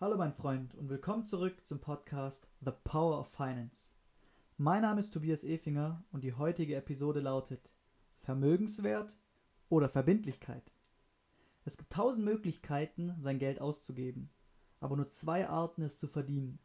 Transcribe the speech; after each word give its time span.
Hallo 0.00 0.16
mein 0.16 0.32
Freund 0.32 0.74
und 0.74 0.88
willkommen 0.88 1.24
zurück 1.24 1.64
zum 1.64 1.78
Podcast 1.78 2.48
The 2.60 2.72
Power 2.82 3.20
of 3.20 3.28
Finance. 3.28 3.94
Mein 4.56 4.82
Name 4.82 4.98
ist 4.98 5.12
Tobias 5.14 5.44
Efinger 5.44 6.02
und 6.10 6.24
die 6.24 6.34
heutige 6.34 6.74
Episode 6.74 7.20
lautet 7.20 7.72
Vermögenswert 8.18 9.16
oder 9.68 9.88
Verbindlichkeit. 9.88 10.72
Es 11.64 11.76
gibt 11.76 11.92
tausend 11.92 12.24
Möglichkeiten, 12.24 13.14
sein 13.20 13.38
Geld 13.38 13.60
auszugeben, 13.60 14.30
aber 14.80 14.96
nur 14.96 15.08
zwei 15.08 15.48
Arten, 15.48 15.82
es 15.82 15.96
zu 15.96 16.08
verdienen. 16.08 16.58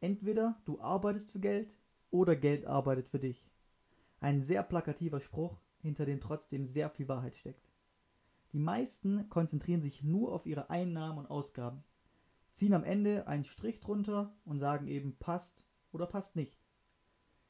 Entweder 0.00 0.60
du 0.64 0.80
arbeitest 0.80 1.30
für 1.30 1.40
Geld 1.40 1.78
oder 2.10 2.34
Geld 2.34 2.66
arbeitet 2.66 3.08
für 3.08 3.20
dich. 3.20 3.48
Ein 4.18 4.42
sehr 4.42 4.64
plakativer 4.64 5.20
Spruch, 5.20 5.60
hinter 5.82 6.04
dem 6.04 6.20
trotzdem 6.20 6.66
sehr 6.66 6.90
viel 6.90 7.06
Wahrheit 7.06 7.36
steckt. 7.36 7.70
Die 8.52 8.58
meisten 8.58 9.28
konzentrieren 9.28 9.82
sich 9.82 10.02
nur 10.02 10.32
auf 10.32 10.46
ihre 10.46 10.68
Einnahmen 10.68 11.20
und 11.20 11.30
Ausgaben 11.30 11.84
ziehen 12.52 12.74
am 12.74 12.84
Ende 12.84 13.26
einen 13.26 13.44
Strich 13.44 13.80
drunter 13.80 14.36
und 14.44 14.58
sagen 14.58 14.86
eben 14.86 15.16
passt 15.16 15.64
oder 15.92 16.06
passt 16.06 16.36
nicht. 16.36 16.58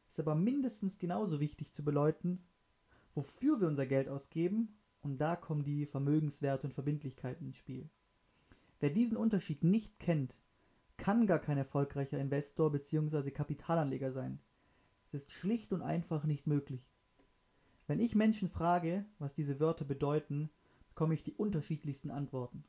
Ist 0.08 0.20
aber 0.20 0.34
mindestens 0.34 0.98
genauso 0.98 1.40
wichtig 1.40 1.72
zu 1.72 1.84
beläuten, 1.84 2.44
wofür 3.14 3.60
wir 3.60 3.68
unser 3.68 3.86
Geld 3.86 4.08
ausgeben, 4.08 4.76
und 5.02 5.18
da 5.18 5.34
kommen 5.34 5.64
die 5.64 5.86
Vermögenswerte 5.86 6.66
und 6.66 6.74
Verbindlichkeiten 6.74 7.46
ins 7.46 7.56
Spiel. 7.56 7.88
Wer 8.80 8.90
diesen 8.90 9.16
Unterschied 9.16 9.64
nicht 9.64 9.98
kennt, 9.98 10.36
kann 10.96 11.26
gar 11.26 11.38
kein 11.38 11.56
erfolgreicher 11.56 12.18
Investor 12.18 12.70
bzw. 12.70 13.30
Kapitalanleger 13.30 14.12
sein. 14.12 14.40
Es 15.06 15.22
ist 15.22 15.32
schlicht 15.32 15.72
und 15.72 15.82
einfach 15.82 16.24
nicht 16.24 16.46
möglich. 16.46 16.92
Wenn 17.86 18.00
ich 18.00 18.14
Menschen 18.14 18.48
frage, 18.48 19.04
was 19.18 19.34
diese 19.34 19.58
Wörter 19.58 19.84
bedeuten, 19.84 20.50
bekomme 20.88 21.14
ich 21.14 21.22
die 21.22 21.34
unterschiedlichsten 21.34 22.10
Antworten. 22.10 22.64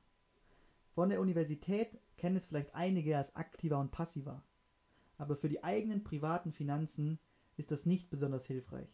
Von 0.94 1.10
der 1.10 1.22
Universität 1.22 1.98
kennen 2.18 2.36
es 2.36 2.48
vielleicht 2.48 2.76
einige 2.76 3.18
als 3.18 3.36
aktiver 3.36 3.80
und 3.80 3.92
passiver, 3.92 4.44
aber 5.18 5.36
für 5.36 5.48
die 5.48 5.64
eigenen 5.64 6.04
privaten 6.04 6.52
Finanzen 6.52 7.18
ist 7.56 7.72
das 7.72 7.86
nicht 7.86 8.10
besonders 8.10 8.46
hilfreich. 8.46 8.94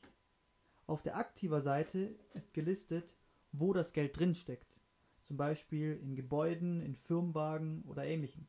Auf 0.85 1.01
der 1.01 1.17
aktiver 1.17 1.59
Seite 1.59 2.15
ist 2.33 2.53
gelistet, 2.53 3.15
wo 3.51 3.73
das 3.73 3.93
Geld 3.93 4.17
drinsteckt, 4.17 4.77
zum 5.23 5.37
Beispiel 5.37 5.99
in 6.03 6.15
Gebäuden, 6.15 6.81
in 6.81 6.95
Firmenwagen 6.95 7.83
oder 7.83 8.05
ähnlichem. 8.05 8.47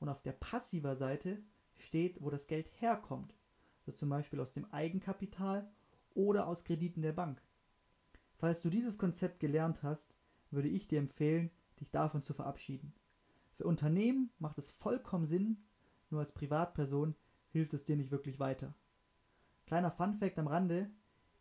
Und 0.00 0.08
auf 0.08 0.22
der 0.22 0.32
passiver 0.32 0.96
Seite 0.96 1.42
steht, 1.74 2.22
wo 2.22 2.30
das 2.30 2.46
Geld 2.46 2.70
herkommt, 2.80 3.34
so 3.84 3.92
zum 3.92 4.08
Beispiel 4.08 4.40
aus 4.40 4.52
dem 4.52 4.64
Eigenkapital 4.72 5.70
oder 6.14 6.46
aus 6.46 6.64
Krediten 6.64 7.02
der 7.02 7.12
Bank. 7.12 7.42
Falls 8.38 8.62
du 8.62 8.70
dieses 8.70 8.98
Konzept 8.98 9.38
gelernt 9.38 9.82
hast, 9.82 10.14
würde 10.50 10.68
ich 10.68 10.88
dir 10.88 10.98
empfehlen, 10.98 11.50
dich 11.80 11.90
davon 11.90 12.22
zu 12.22 12.34
verabschieden. 12.34 12.92
Für 13.56 13.64
Unternehmen 13.64 14.30
macht 14.38 14.58
es 14.58 14.70
vollkommen 14.70 15.26
Sinn, 15.26 15.64
nur 16.10 16.20
als 16.20 16.32
Privatperson 16.32 17.14
hilft 17.50 17.74
es 17.74 17.84
dir 17.84 17.96
nicht 17.96 18.10
wirklich 18.10 18.38
weiter. 18.38 18.74
Kleiner 19.66 19.90
Funfact 19.90 20.38
am 20.38 20.46
Rande: 20.46 20.90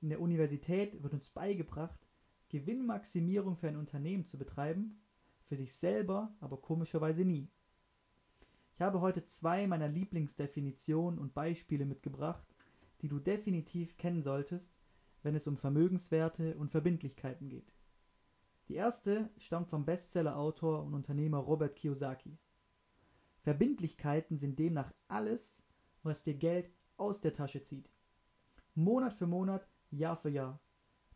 In 0.01 0.09
der 0.09 0.21
Universität 0.21 1.03
wird 1.03 1.13
uns 1.13 1.29
beigebracht, 1.29 2.07
Gewinnmaximierung 2.49 3.57
für 3.57 3.67
ein 3.67 3.77
Unternehmen 3.77 4.25
zu 4.25 4.37
betreiben, 4.37 5.01
für 5.45 5.55
sich 5.55 5.73
selber 5.73 6.33
aber 6.39 6.57
komischerweise 6.57 7.25
nie. 7.25 7.49
Ich 8.73 8.81
habe 8.81 9.01
heute 9.01 9.23
zwei 9.25 9.67
meiner 9.67 9.87
Lieblingsdefinitionen 9.87 11.19
und 11.19 11.33
Beispiele 11.33 11.85
mitgebracht, 11.85 12.45
die 13.01 13.07
du 13.07 13.19
definitiv 13.19 13.97
kennen 13.97 14.21
solltest, 14.21 14.73
wenn 15.23 15.35
es 15.35 15.47
um 15.47 15.57
Vermögenswerte 15.57 16.55
und 16.57 16.71
Verbindlichkeiten 16.71 17.49
geht. 17.49 17.73
Die 18.67 18.75
erste 18.75 19.29
stammt 19.37 19.69
vom 19.69 19.85
Bestsellerautor 19.85 20.83
und 20.83 20.93
Unternehmer 20.93 21.37
Robert 21.37 21.75
Kiyosaki. 21.75 22.37
Verbindlichkeiten 23.41 24.37
sind 24.37 24.57
demnach 24.57 24.91
alles, 25.07 25.61
was 26.01 26.23
dir 26.23 26.33
Geld 26.33 26.71
aus 26.97 27.21
der 27.21 27.33
Tasche 27.33 27.61
zieht. 27.61 27.91
Monat 28.73 29.13
für 29.13 29.27
Monat, 29.27 29.67
Jahr 29.91 30.17
für 30.17 30.29
Jahr. 30.29 30.59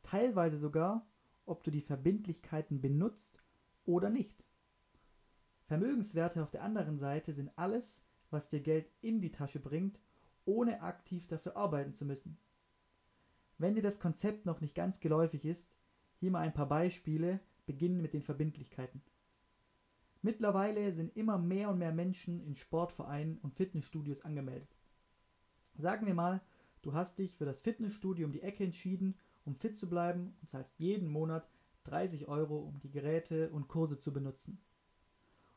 Teilweise 0.04 0.58
sogar, 0.58 1.08
ob 1.46 1.64
du 1.64 1.72
die 1.72 1.82
Verbindlichkeiten 1.82 2.82
benutzt 2.82 3.42
oder 3.86 4.10
nicht. 4.10 4.46
Vermögenswerte 5.66 6.44
auf 6.44 6.52
der 6.52 6.64
anderen 6.64 6.98
Seite 6.98 7.34
sind 7.34 7.52
alles, 7.56 8.04
was 8.30 8.50
dir 8.50 8.62
Geld 8.62 8.92
in 9.02 9.22
die 9.22 9.32
Tasche 9.32 9.60
bringt, 9.60 10.00
ohne 10.46 10.82
aktiv 10.82 11.26
dafür 11.28 11.58
arbeiten 11.58 11.94
zu 11.94 12.06
müssen. 12.06 12.38
Wenn 13.58 13.74
dir 13.74 13.84
das 13.84 14.00
Konzept 14.00 14.46
noch 14.46 14.62
nicht 14.62 14.76
ganz 14.76 15.00
geläufig 15.00 15.46
ist, 15.46 15.72
hier 16.20 16.32
mal 16.32 16.42
ein 16.42 16.54
paar 16.54 16.68
Beispiele, 16.68 17.40
beginnen 17.66 18.02
mit 18.02 18.14
den 18.14 18.22
Verbindlichkeiten. 18.22 19.02
Mittlerweile 20.22 20.92
sind 20.92 21.16
immer 21.16 21.38
mehr 21.38 21.70
und 21.70 21.78
mehr 21.78 21.94
Menschen 21.94 22.42
in 22.42 22.56
Sportvereinen 22.56 23.38
und 23.38 23.56
Fitnessstudios 23.56 24.22
angemeldet. 24.22 24.76
Sagen 25.78 26.08
wir 26.08 26.14
mal, 26.14 26.42
du 26.82 26.94
hast 26.94 27.20
dich 27.20 27.34
für 27.36 27.46
das 27.46 27.62
Fitnessstudio 27.62 28.26
um 28.26 28.34
die 28.34 28.42
Ecke 28.42 28.66
entschieden, 28.66 29.16
um 29.46 29.56
fit 29.56 29.78
zu 29.78 29.88
bleiben 29.88 30.36
und 30.42 30.50
zahlst 30.50 30.78
jeden 30.78 31.08
Monat 31.08 31.48
30 31.86 32.28
Euro, 32.28 32.58
um 32.58 32.80
die 32.80 32.92
Geräte 32.92 33.50
und 33.52 33.70
Kurse 33.70 33.98
zu 33.98 34.12
benutzen. 34.12 34.60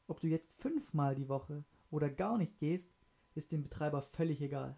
Ob 0.06 0.20
du 0.20 0.28
jetzt 0.28 0.52
fünfmal 0.54 1.14
die 1.14 1.28
Woche 1.28 1.64
oder 1.90 2.08
gar 2.08 2.38
nicht 2.38 2.58
gehst, 2.58 2.92
ist 3.34 3.50
dem 3.50 3.62
Betreiber 3.62 4.00
völlig 4.00 4.40
egal. 4.40 4.76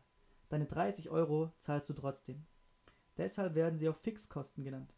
Deine 0.49 0.67
30 0.67 1.11
Euro 1.11 1.53
zahlst 1.59 1.91
du 1.91 1.93
trotzdem. 1.93 2.47
Deshalb 3.17 3.55
werden 3.55 3.77
sie 3.77 3.89
auch 3.89 3.97
Fixkosten 3.97 4.65
genannt. 4.65 4.94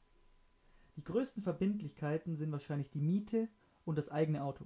Die 0.96 1.04
größten 1.04 1.42
Verbindlichkeiten 1.42 2.34
sind 2.34 2.50
wahrscheinlich 2.52 2.90
die 2.90 3.00
Miete 3.00 3.48
und 3.84 3.96
das 3.98 4.08
eigene 4.08 4.42
Auto. 4.42 4.64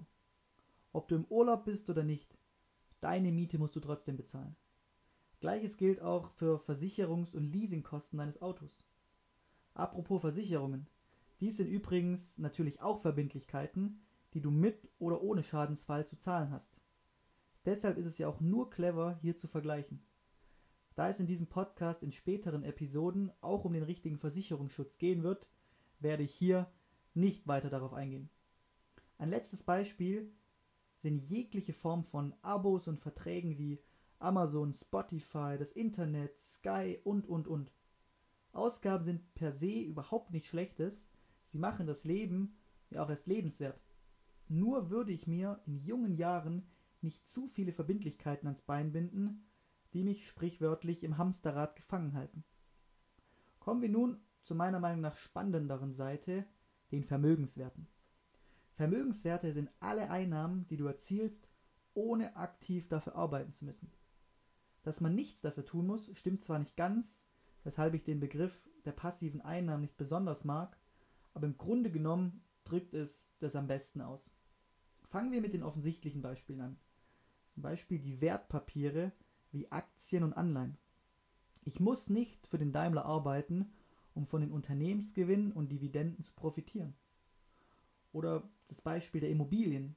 Ob 0.92 1.08
du 1.08 1.16
im 1.16 1.24
Urlaub 1.26 1.64
bist 1.64 1.90
oder 1.90 2.04
nicht, 2.04 2.38
deine 3.00 3.32
Miete 3.32 3.58
musst 3.58 3.76
du 3.76 3.80
trotzdem 3.80 4.16
bezahlen. 4.16 4.56
Gleiches 5.40 5.76
gilt 5.76 6.00
auch 6.00 6.30
für 6.30 6.60
Versicherungs- 6.60 7.34
und 7.34 7.44
Leasingkosten 7.44 8.18
deines 8.18 8.42
Autos. 8.42 8.84
Apropos 9.74 10.20
Versicherungen, 10.20 10.86
dies 11.40 11.56
sind 11.56 11.68
übrigens 11.68 12.38
natürlich 12.38 12.80
auch 12.82 13.00
Verbindlichkeiten, 13.00 14.02
die 14.34 14.40
du 14.40 14.50
mit 14.50 14.88
oder 14.98 15.22
ohne 15.22 15.42
Schadensfall 15.42 16.06
zu 16.06 16.18
zahlen 16.18 16.50
hast. 16.50 16.80
Deshalb 17.64 17.96
ist 17.98 18.06
es 18.06 18.18
ja 18.18 18.28
auch 18.28 18.40
nur 18.40 18.70
clever, 18.70 19.18
hier 19.22 19.36
zu 19.36 19.48
vergleichen. 19.48 20.02
Da 20.94 21.08
es 21.08 21.20
in 21.20 21.26
diesem 21.26 21.46
Podcast 21.46 22.02
in 22.02 22.12
späteren 22.12 22.62
Episoden 22.62 23.32
auch 23.40 23.64
um 23.64 23.72
den 23.72 23.82
richtigen 23.82 24.18
Versicherungsschutz 24.18 24.98
gehen 24.98 25.22
wird, 25.22 25.46
werde 26.02 26.22
ich 26.22 26.34
hier 26.34 26.70
nicht 27.14 27.46
weiter 27.46 27.70
darauf 27.70 27.92
eingehen. 27.92 28.30
Ein 29.18 29.30
letztes 29.30 29.62
Beispiel 29.62 30.32
sind 30.98 31.18
jegliche 31.18 31.72
Form 31.72 32.04
von 32.04 32.34
Abos 32.42 32.88
und 32.88 33.00
Verträgen 33.00 33.58
wie 33.58 33.82
Amazon, 34.18 34.72
Spotify, 34.72 35.56
das 35.58 35.72
Internet, 35.72 36.38
Sky 36.38 36.98
und, 37.04 37.26
und, 37.26 37.48
und. 37.48 37.72
Ausgaben 38.52 39.04
sind 39.04 39.34
per 39.34 39.52
se 39.52 39.80
überhaupt 39.80 40.30
nichts 40.30 40.48
Schlechtes, 40.48 41.06
sie 41.44 41.58
machen 41.58 41.86
das 41.86 42.04
Leben 42.04 42.56
ja 42.90 43.02
auch 43.02 43.10
erst 43.10 43.26
lebenswert. 43.26 43.80
Nur 44.48 44.90
würde 44.90 45.12
ich 45.12 45.26
mir 45.26 45.62
in 45.66 45.76
jungen 45.76 46.16
Jahren 46.16 46.66
nicht 47.00 47.26
zu 47.26 47.46
viele 47.46 47.72
Verbindlichkeiten 47.72 48.46
ans 48.46 48.62
Bein 48.62 48.92
binden, 48.92 49.46
die 49.92 50.04
mich 50.04 50.28
sprichwörtlich 50.28 51.04
im 51.04 51.16
Hamsterrad 51.16 51.76
gefangen 51.76 52.14
halten. 52.14 52.44
Kommen 53.58 53.82
wir 53.82 53.88
nun 53.88 54.20
zu 54.42 54.54
meiner 54.54 54.80
Meinung 54.80 55.00
nach 55.00 55.16
spannenderen 55.16 55.92
Seite, 55.92 56.46
den 56.90 57.04
Vermögenswerten. 57.04 57.86
Vermögenswerte 58.74 59.52
sind 59.52 59.70
alle 59.80 60.10
Einnahmen, 60.10 60.66
die 60.68 60.76
du 60.76 60.86
erzielst, 60.86 61.48
ohne 61.94 62.36
aktiv 62.36 62.88
dafür 62.88 63.14
arbeiten 63.14 63.52
zu 63.52 63.64
müssen. 63.64 63.92
Dass 64.82 65.00
man 65.00 65.14
nichts 65.14 65.42
dafür 65.42 65.64
tun 65.64 65.86
muss, 65.86 66.10
stimmt 66.16 66.42
zwar 66.42 66.58
nicht 66.58 66.76
ganz, 66.76 67.26
weshalb 67.64 67.94
ich 67.94 68.04
den 68.04 68.20
Begriff 68.20 68.68
der 68.84 68.92
passiven 68.92 69.42
Einnahmen 69.42 69.82
nicht 69.82 69.96
besonders 69.96 70.44
mag, 70.44 70.78
aber 71.34 71.46
im 71.46 71.58
Grunde 71.58 71.90
genommen 71.90 72.42
drückt 72.64 72.94
es 72.94 73.26
das 73.38 73.56
am 73.56 73.66
besten 73.66 74.00
aus. 74.00 74.30
Fangen 75.10 75.32
wir 75.32 75.40
mit 75.40 75.52
den 75.52 75.62
offensichtlichen 75.62 76.22
Beispielen 76.22 76.60
an. 76.60 76.78
Zum 77.50 77.62
Beispiel 77.62 77.98
die 77.98 78.20
Wertpapiere 78.20 79.12
wie 79.50 79.70
Aktien 79.70 80.22
und 80.22 80.32
Anleihen. 80.32 80.78
Ich 81.64 81.80
muss 81.80 82.08
nicht 82.08 82.46
für 82.46 82.58
den 82.58 82.72
Daimler 82.72 83.04
arbeiten, 83.04 83.72
um 84.20 84.26
von 84.26 84.42
den 84.42 84.52
Unternehmensgewinnen 84.52 85.50
und 85.50 85.72
Dividenden 85.72 86.22
zu 86.22 86.34
profitieren. 86.34 86.94
Oder 88.12 88.42
das 88.66 88.82
Beispiel 88.82 89.22
der 89.22 89.30
Immobilien. 89.30 89.96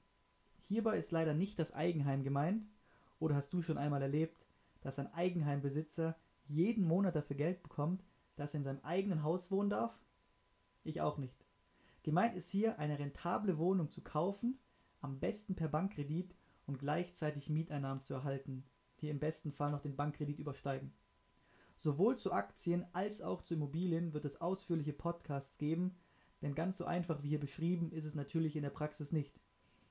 Hierbei 0.61 0.97
ist 0.97 1.11
leider 1.11 1.33
nicht 1.33 1.59
das 1.59 1.73
Eigenheim 1.73 2.23
gemeint, 2.23 2.65
oder 3.19 3.35
hast 3.35 3.51
du 3.51 3.61
schon 3.61 3.77
einmal 3.77 4.01
erlebt, 4.01 4.47
dass 4.79 4.97
ein 4.97 5.13
Eigenheimbesitzer 5.13 6.17
jeden 6.45 6.85
Monat 6.85 7.17
dafür 7.17 7.35
Geld 7.35 7.63
bekommt, 7.63 8.01
dass 8.37 8.53
er 8.53 8.59
in 8.59 8.63
seinem 8.63 8.79
eigenen 8.83 9.23
Haus 9.23 9.51
wohnen 9.51 9.69
darf? 9.69 9.99
Ich 10.85 11.01
auch 11.01 11.17
nicht. 11.17 11.45
Gemeint 12.03 12.33
ist 12.35 12.49
hier, 12.49 12.79
eine 12.79 12.99
rentable 12.99 13.57
Wohnung 13.57 13.91
zu 13.91 14.01
kaufen, 14.01 14.57
am 15.01 15.19
besten 15.19 15.55
per 15.55 15.67
Bankkredit 15.67 16.33
und 16.65 16.79
gleichzeitig 16.79 17.49
Mieteinnahmen 17.49 18.01
zu 18.01 18.13
erhalten, 18.13 18.63
die 19.01 19.09
im 19.09 19.19
besten 19.19 19.51
Fall 19.51 19.71
noch 19.71 19.81
den 19.81 19.97
Bankkredit 19.97 20.39
übersteigen. 20.39 20.93
Sowohl 21.83 22.17
zu 22.17 22.31
Aktien 22.31 22.85
als 22.93 23.21
auch 23.21 23.41
zu 23.41 23.55
Immobilien 23.55 24.13
wird 24.13 24.23
es 24.23 24.39
ausführliche 24.39 24.93
Podcasts 24.93 25.57
geben, 25.57 25.97
denn 26.41 26.55
ganz 26.55 26.77
so 26.77 26.85
einfach 26.85 27.21
wie 27.23 27.27
hier 27.27 27.41
beschrieben 27.41 27.91
ist 27.91 28.05
es 28.05 28.15
natürlich 28.15 28.55
in 28.55 28.61
der 28.61 28.69
Praxis 28.69 29.11
nicht. 29.11 29.37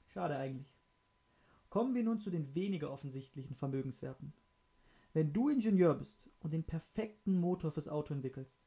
Schade 0.07 0.39
eigentlich. 0.39 0.75
Kommen 1.69 1.95
wir 1.95 2.03
nun 2.03 2.19
zu 2.19 2.31
den 2.31 2.55
weniger 2.55 2.91
offensichtlichen 2.91 3.57
Vermögenswerten. 3.57 4.33
Wenn 5.13 5.35
du 5.35 5.51
Ingenieur 5.51 5.93
bist 5.93 6.31
und 6.41 6.55
den 6.55 6.65
perfekten 6.65 7.39
Motor 7.39 7.73
fürs 7.73 7.89
Auto 7.89 8.15
entwickelst, 8.15 8.65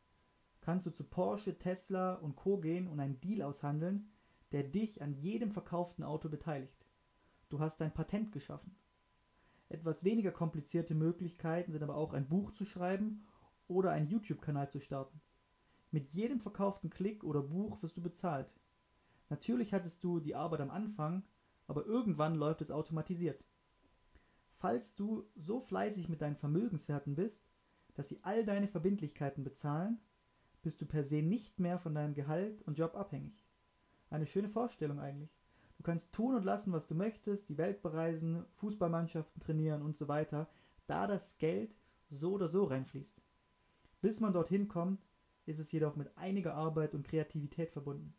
kannst 0.62 0.86
du 0.86 0.92
zu 0.92 1.04
Porsche, 1.04 1.57
Tesla 1.57 2.13
und 2.13 2.36
Co. 2.36 2.60
gehen 2.60 2.88
und 2.88 3.00
einen 3.00 3.19
Deal 3.21 3.42
aushandeln, 3.42 4.12
der 4.51 4.62
dich 4.62 5.01
an 5.01 5.16
jedem 5.16 5.50
verkauften 5.50 6.04
Auto 6.04 6.30
beteiligt. 6.30 6.86
Du 7.50 7.60
hast 7.60 7.81
dein 7.81 7.92
Patent 7.92 8.31
geschaffen. 8.31 8.75
Etwas 9.70 10.04
weniger 10.04 10.32
komplizierte 10.32 10.94
Möglichkeiten 10.94 11.72
sind 11.72 11.84
aber 11.84 11.96
auch 11.96 12.14
ein 12.14 12.28
Buch 12.28 12.52
zu 12.52 12.66
schreiben 12.66 13.26
oder 13.68 13.92
einen 13.92 14.08
YouTube-Kanal 14.08 14.70
zu 14.70 14.80
starten. 14.80 15.22
Mit 15.92 16.12
jedem 16.14 16.40
verkauften 16.40 16.90
Klick 16.90 17.24
oder 17.24 17.42
Buch 17.42 17.82
wirst 17.82 17.98
du 17.98 18.02
bezahlt. 18.02 18.54
Natürlich 19.30 19.74
hattest 19.74 20.04
du 20.04 20.20
die 20.20 20.36
Arbeit 20.36 20.62
am 20.62 20.70
Anfang, 20.70 21.24
aber 21.68 21.86
irgendwann 21.86 22.36
läuft 22.36 22.62
es 22.62 22.72
automatisiert. 22.72 23.44
Falls 24.58 24.96
du 24.96 25.26
so 25.36 25.60
fleißig 25.60 26.10
mit 26.10 26.22
deinen 26.22 26.36
Vermögenswerten 26.36 27.16
bist, 27.16 27.50
dass 27.96 28.10
sie 28.10 28.24
all 28.24 28.46
deine 28.46 28.68
Verbindlichkeiten 28.68 29.44
bezahlen, 29.44 30.00
bist 30.62 30.82
du 30.82 30.86
per 30.86 31.04
se 31.04 31.22
nicht 31.22 31.60
mehr 31.60 31.78
von 31.78 31.96
deinem 31.96 32.14
Gehalt 32.14 32.62
und 32.64 32.78
Job 32.78 32.96
abhängig. 32.96 33.46
Eine 34.10 34.26
schöne 34.26 34.50
Vorstellung 34.50 35.00
eigentlich. 35.00 35.44
Du 35.77 35.83
kannst 35.83 36.13
tun 36.13 36.36
und 36.36 36.45
lassen, 36.45 36.72
was 36.72 36.88
du 36.88 36.95
möchtest, 36.95 37.50
die 37.50 37.57
Welt 37.57 37.81
bereisen, 37.81 38.45
Fußballmannschaften 38.56 39.42
trainieren 39.42 39.81
und 39.81 39.95
so 39.95 40.07
weiter, 40.07 40.50
da 40.88 41.07
das 41.07 41.38
Geld 41.38 41.75
so 42.10 42.33
oder 42.33 42.48
so 42.48 42.63
reinfließt. 42.66 43.22
Bis 44.01 44.19
man 44.19 44.33
dorthin 44.33 44.68
kommt, 44.68 45.06
ist 45.45 45.60
es 45.60 45.72
jedoch 45.72 45.95
mit 45.95 46.18
einiger 46.18 46.56
Arbeit 46.56 46.94
und 46.94 47.07
Kreativität 47.07 47.72
verbunden. 47.72 48.16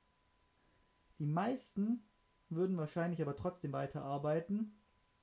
Die 1.18 1.26
meisten 1.26 2.02
würden 2.48 2.76
wahrscheinlich 2.76 3.22
aber 3.22 3.34
trotzdem 3.34 3.72
weiterarbeiten, 3.72 4.78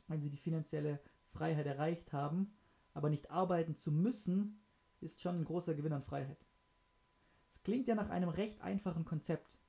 wenn 0.07 0.21
sie 0.21 0.29
die 0.29 0.37
finanzielle 0.37 0.99
Freiheit 1.29 1.65
erreicht 1.65 2.13
haben, 2.13 2.53
aber 2.93 3.09
nicht 3.09 3.31
arbeiten 3.31 3.75
zu 3.75 3.91
müssen, 3.91 4.61
ist 5.01 5.21
schon 5.21 5.35
ein 5.37 5.45
großer 5.45 5.73
Gewinn 5.73 5.93
an 5.93 6.03
Freiheit. 6.03 6.45
Es 7.49 7.61
klingt 7.63 7.87
ja 7.87 7.95
nach 7.95 8.09
einem 8.09 8.29
recht 8.29 8.61
einfachen 8.61 9.05
Konzept. 9.05 9.59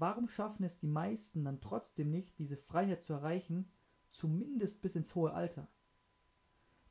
Warum 0.00 0.28
schaffen 0.28 0.62
es 0.62 0.78
die 0.78 0.86
meisten 0.86 1.44
dann 1.44 1.60
trotzdem 1.60 2.08
nicht, 2.08 2.38
diese 2.38 2.56
Freiheit 2.56 3.02
zu 3.02 3.14
erreichen, 3.14 3.68
zumindest 4.12 4.80
bis 4.80 4.94
ins 4.94 5.14
hohe 5.16 5.32
Alter? 5.32 5.66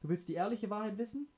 Du 0.01 0.09
willst 0.09 0.27
die 0.27 0.33
ehrliche 0.33 0.69
Wahrheit 0.69 0.97
wissen? 0.97 1.29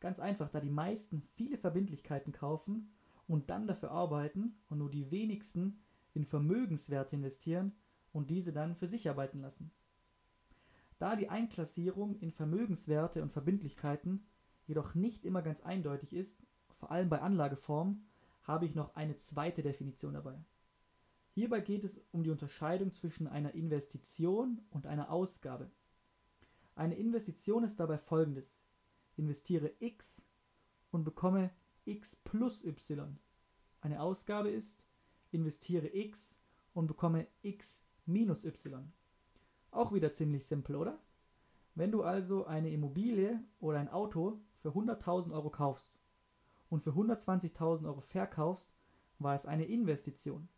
Ganz 0.00 0.20
einfach, 0.20 0.50
da 0.50 0.60
die 0.60 0.68
meisten 0.68 1.22
viele 1.22 1.56
Verbindlichkeiten 1.56 2.30
kaufen 2.30 2.92
und 3.26 3.48
dann 3.48 3.66
dafür 3.66 3.90
arbeiten 3.90 4.58
und 4.68 4.76
nur 4.76 4.90
die 4.90 5.10
wenigsten 5.10 5.80
in 6.12 6.26
Vermögenswerte 6.26 7.16
investieren 7.16 7.72
und 8.12 8.28
diese 8.28 8.52
dann 8.52 8.74
für 8.74 8.86
sich 8.86 9.08
arbeiten 9.08 9.40
lassen. 9.40 9.72
Da 10.98 11.16
die 11.16 11.30
Einklassierung 11.30 12.16
in 12.16 12.30
Vermögenswerte 12.32 13.22
und 13.22 13.32
Verbindlichkeiten 13.32 14.26
jedoch 14.66 14.94
nicht 14.94 15.24
immer 15.24 15.40
ganz 15.40 15.62
eindeutig 15.62 16.12
ist, 16.12 16.38
vor 16.74 16.90
allem 16.90 17.08
bei 17.08 17.22
Anlageformen, 17.22 18.06
habe 18.42 18.66
ich 18.66 18.74
noch 18.74 18.94
eine 18.94 19.16
zweite 19.16 19.62
Definition 19.62 20.12
dabei. 20.12 20.38
Hierbei 21.36 21.60
geht 21.60 21.84
es 21.84 22.00
um 22.12 22.24
die 22.24 22.30
Unterscheidung 22.30 22.94
zwischen 22.94 23.26
einer 23.26 23.52
Investition 23.52 24.62
und 24.70 24.86
einer 24.86 25.10
Ausgabe. 25.10 25.70
Eine 26.74 26.94
Investition 26.94 27.62
ist 27.62 27.78
dabei 27.78 27.98
folgendes 27.98 28.64
investiere 29.18 29.70
x 29.78 30.24
und 30.90 31.04
bekomme 31.04 31.50
x 31.84 32.16
plus 32.16 32.64
y. 32.64 33.18
Eine 33.82 34.00
Ausgabe 34.00 34.48
ist, 34.48 34.86
investiere 35.30 35.94
x 35.94 36.38
und 36.72 36.86
bekomme 36.86 37.26
x 37.42 37.82
minus 38.06 38.46
y. 38.46 38.90
Auch 39.72 39.92
wieder 39.92 40.12
ziemlich 40.12 40.46
simpel, 40.46 40.76
oder? 40.76 40.98
Wenn 41.74 41.92
du 41.92 42.02
also 42.02 42.46
eine 42.46 42.70
Immobilie 42.70 43.44
oder 43.60 43.78
ein 43.78 43.90
Auto 43.90 44.40
für 44.56 44.70
100.000 44.70 45.34
Euro 45.34 45.50
kaufst 45.50 46.00
und 46.70 46.82
für 46.82 46.92
120.000 46.92 47.84
Euro 47.84 48.00
verkaufst, 48.00 48.74
war 49.18 49.34
es 49.34 49.44
eine 49.44 49.66
Investition. 49.66 50.48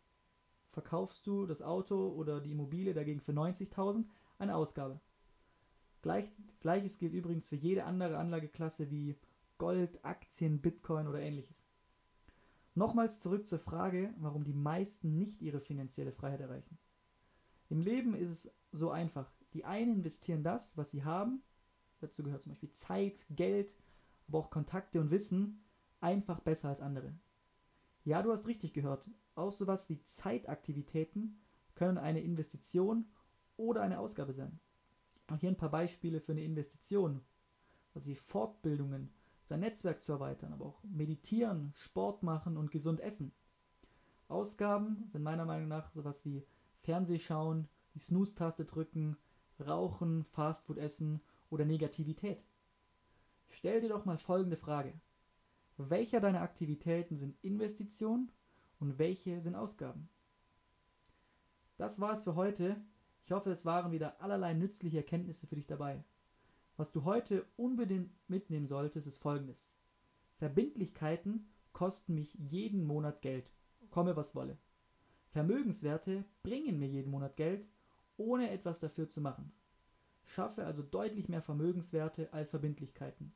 Verkaufst 0.79 1.27
du 1.27 1.45
das 1.45 1.61
Auto 1.61 2.07
oder 2.07 2.39
die 2.39 2.53
Immobilie 2.53 2.93
dagegen 2.93 3.19
für 3.19 3.33
90.000, 3.33 4.05
eine 4.37 4.55
Ausgabe. 4.55 5.01
Gleich, 6.01 6.31
Gleiches 6.61 6.99
gilt 6.99 7.13
übrigens 7.13 7.49
für 7.49 7.57
jede 7.57 7.83
andere 7.83 8.17
Anlageklasse 8.17 8.89
wie 8.89 9.17
Gold, 9.57 10.05
Aktien, 10.05 10.61
Bitcoin 10.61 11.07
oder 11.07 11.19
ähnliches. 11.19 11.67
Nochmals 12.75 13.19
zurück 13.19 13.45
zur 13.45 13.59
Frage, 13.59 14.13
warum 14.19 14.45
die 14.45 14.53
meisten 14.53 15.17
nicht 15.17 15.41
ihre 15.41 15.59
finanzielle 15.59 16.13
Freiheit 16.13 16.39
erreichen. 16.39 16.77
Im 17.67 17.81
Leben 17.81 18.13
ist 18.13 18.29
es 18.29 18.51
so 18.71 18.89
einfach. 18.89 19.29
Die 19.51 19.65
einen 19.65 19.95
investieren 19.95 20.43
das, 20.43 20.77
was 20.77 20.91
sie 20.91 21.03
haben, 21.03 21.43
dazu 21.99 22.23
gehört 22.23 22.43
zum 22.43 22.53
Beispiel 22.53 22.71
Zeit, 22.71 23.25
Geld, 23.29 23.75
aber 24.29 24.37
auch 24.37 24.49
Kontakte 24.49 25.01
und 25.01 25.11
Wissen, 25.11 25.61
einfach 25.99 26.39
besser 26.39 26.69
als 26.69 26.79
andere. 26.79 27.13
Ja, 28.03 28.21
du 28.21 28.31
hast 28.31 28.47
richtig 28.47 28.73
gehört. 28.73 29.05
Auch 29.35 29.51
sowas 29.51 29.89
wie 29.89 30.01
Zeitaktivitäten 30.01 31.39
können 31.75 31.97
eine 31.97 32.21
Investition 32.21 33.05
oder 33.57 33.81
eine 33.81 33.99
Ausgabe 33.99 34.33
sein. 34.33 34.59
Auch 35.27 35.37
hier 35.37 35.49
ein 35.49 35.57
paar 35.57 35.71
Beispiele 35.71 36.19
für 36.19 36.31
eine 36.31 36.43
Investition. 36.43 37.21
Also 37.93 38.09
die 38.09 38.15
Fortbildungen, 38.15 39.11
sein 39.43 39.61
Netzwerk 39.61 40.01
zu 40.01 40.11
erweitern, 40.11 40.53
aber 40.53 40.65
auch 40.65 40.83
meditieren, 40.83 41.73
Sport 41.75 42.23
machen 42.23 42.57
und 42.57 42.71
gesund 42.71 42.99
essen. 42.99 43.31
Ausgaben 44.27 45.07
sind 45.07 45.23
meiner 45.23 45.45
Meinung 45.45 45.67
nach 45.67 45.89
sowas 45.91 46.23
wie 46.25 46.45
Fernsehschauen, 46.81 47.67
die 47.95 47.99
Snooze-Taste 47.99 48.65
drücken, 48.65 49.17
Rauchen, 49.59 50.23
Fastfood 50.23 50.77
essen 50.77 51.21
oder 51.49 51.65
Negativität. 51.65 52.45
Stell 53.47 53.81
dir 53.81 53.89
doch 53.89 54.05
mal 54.05 54.17
folgende 54.17 54.55
Frage. 54.55 54.93
Welcher 55.81 56.19
deiner 56.19 56.41
Aktivitäten 56.41 57.15
sind 57.15 57.37
Investitionen 57.41 58.29
und 58.81 58.99
welche 58.99 59.39
sind 59.39 59.55
Ausgaben? 59.55 60.09
Das 61.77 62.01
war 62.01 62.11
es 62.11 62.25
für 62.25 62.35
heute. 62.35 62.75
Ich 63.23 63.31
hoffe, 63.31 63.49
es 63.49 63.65
waren 63.65 63.93
wieder 63.93 64.21
allerlei 64.21 64.53
nützliche 64.53 64.97
Erkenntnisse 64.97 65.47
für 65.47 65.55
dich 65.55 65.67
dabei. 65.67 66.03
Was 66.75 66.91
du 66.91 67.05
heute 67.05 67.45
unbedingt 67.55 68.11
mitnehmen 68.27 68.67
solltest, 68.67 69.07
ist 69.07 69.19
folgendes. 69.19 69.77
Verbindlichkeiten 70.35 71.47
kosten 71.71 72.13
mich 72.13 72.33
jeden 72.33 72.83
Monat 72.83 73.21
Geld, 73.21 73.49
komme 73.89 74.17
was 74.17 74.35
wolle. 74.35 74.57
Vermögenswerte 75.29 76.25
bringen 76.43 76.77
mir 76.77 76.89
jeden 76.89 77.11
Monat 77.11 77.37
Geld, 77.37 77.65
ohne 78.17 78.49
etwas 78.49 78.81
dafür 78.81 79.07
zu 79.07 79.21
machen. 79.21 79.53
Schaffe 80.25 80.65
also 80.65 80.83
deutlich 80.83 81.29
mehr 81.29 81.41
Vermögenswerte 81.41 82.33
als 82.33 82.49
Verbindlichkeiten. 82.49 83.31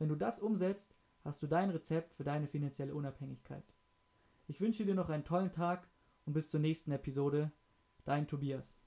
Wenn 0.00 0.08
du 0.08 0.16
das 0.16 0.40
umsetzt, 0.40 0.96
hast 1.24 1.42
du 1.42 1.46
dein 1.46 1.70
Rezept 1.70 2.14
für 2.14 2.24
deine 2.24 2.46
finanzielle 2.46 2.94
Unabhängigkeit. 2.94 3.64
Ich 4.46 4.60
wünsche 4.60 4.84
dir 4.84 4.94
noch 4.94 5.10
einen 5.10 5.24
tollen 5.24 5.52
Tag 5.52 5.88
und 6.24 6.32
bis 6.32 6.50
zur 6.50 6.60
nächsten 6.60 6.92
Episode. 6.92 7.52
Dein 8.04 8.26
Tobias. 8.26 8.80